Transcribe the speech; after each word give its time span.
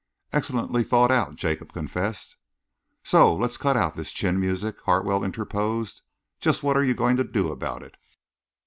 "Excellently 0.33 0.81
thought 0.83 1.11
out," 1.11 1.35
Jacob 1.35 1.73
confessed. 1.73 2.35
"Say, 3.03 3.19
let's 3.21 3.55
cut 3.57 3.77
out 3.77 3.93
this 3.93 4.11
chin 4.11 4.39
music," 4.39 4.81
Hartwell 4.85 5.23
interposed. 5.23 6.01
"Just 6.39 6.63
what 6.63 6.75
are 6.75 6.83
you 6.83 6.95
going 6.95 7.17
to 7.17 7.23
do 7.23 7.51
about 7.51 7.83
it?" 7.83 7.97